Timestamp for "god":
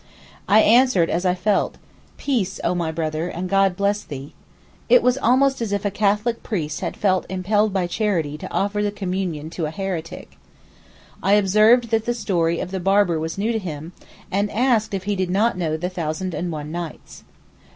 3.47-3.75